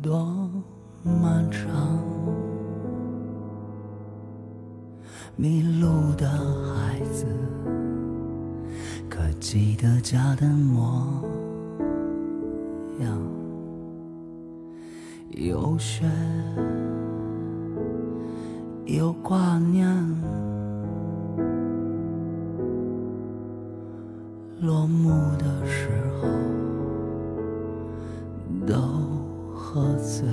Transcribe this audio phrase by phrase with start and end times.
[0.00, 0.48] 多
[1.02, 1.98] 漫长
[5.34, 7.26] 迷路的孩子
[9.08, 11.22] 可记得家的模
[13.00, 13.38] 样。
[15.30, 16.04] 有雪
[18.86, 19.88] 有挂念。
[24.60, 25.88] 落幕的时
[26.20, 26.28] 候
[29.70, 30.26] 喝醉，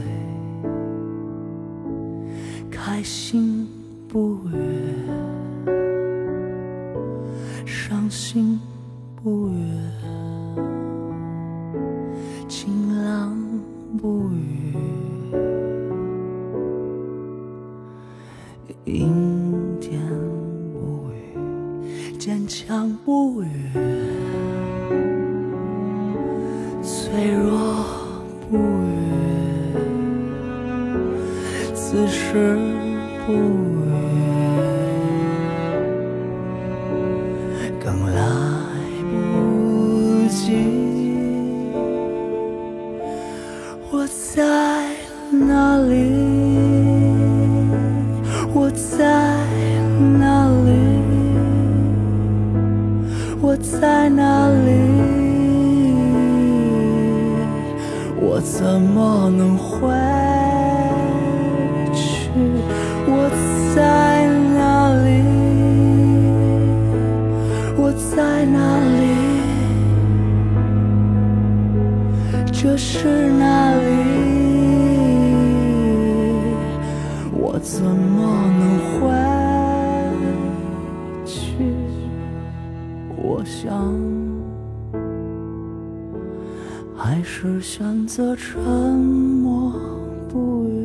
[2.72, 3.68] 开心。
[4.08, 4.58] 不悦，
[7.66, 8.58] 伤心
[9.22, 9.58] 不悦，
[12.48, 13.36] 晴朗
[13.98, 14.74] 不语，
[18.86, 19.12] 阴
[19.82, 20.00] 天
[20.72, 21.36] 不语，
[22.18, 23.48] 坚强不语，
[32.16, 32.58] 是
[33.28, 33.36] 不语，
[37.84, 37.86] 更
[38.16, 38.22] 来
[39.12, 39.14] 不
[40.30, 40.40] 及。
[43.92, 44.42] 我在
[45.30, 45.94] 哪里？
[48.54, 48.96] 我在
[50.18, 50.72] 哪里？
[53.42, 54.72] 我在哪里？
[58.22, 59.90] 我怎么能回？
[63.08, 63.30] 我
[63.76, 63.80] 在
[64.56, 65.08] 哪里？
[67.78, 68.60] 我在哪
[69.00, 69.04] 里？
[72.52, 73.80] 这是哪里？
[77.32, 78.20] 我怎么
[78.60, 78.62] 能
[79.00, 79.02] 回
[81.26, 81.38] 去？
[83.16, 83.42] 我？
[83.46, 83.72] 想，
[86.98, 89.72] 还是选择沉默
[90.28, 90.85] 不语。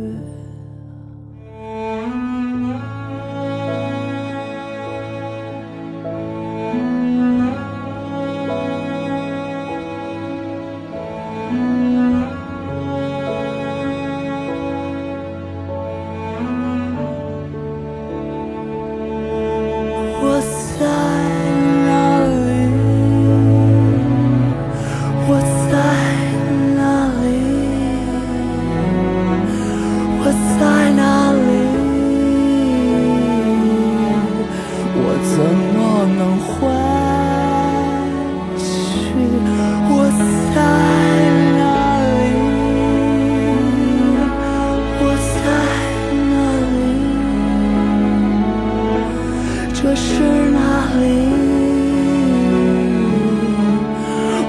[49.90, 51.04] 可是那里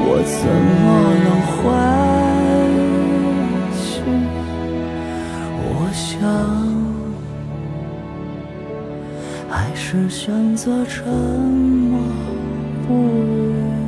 [0.05, 0.07] 我
[0.37, 0.45] 怎
[0.77, 0.85] 么
[1.23, 1.57] 能回
[5.65, 6.05] 我想
[9.49, 11.97] 还是选择沉默
[12.87, 13.80] 不语